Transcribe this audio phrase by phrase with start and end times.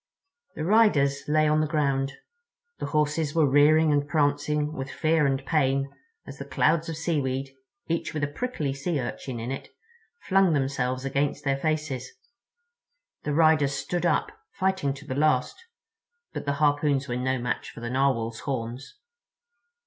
[0.55, 2.13] The riders lay on the ground.
[2.79, 5.91] The horses were rearing and prancing with fear and pain
[6.25, 7.51] as the clouds of seaweed,
[7.85, 9.69] each with a prickly Sea Urchin in it,
[10.23, 12.09] flung themselves against their faces.
[13.25, 15.65] The riders stood up, fighting to the last;
[16.33, 18.95] but the harpoons were no match for the Narwhal's horns.